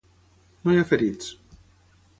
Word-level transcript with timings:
No 0.63 0.73
hi 0.75 0.79
ha 0.81 0.87
ferits. 0.93 1.31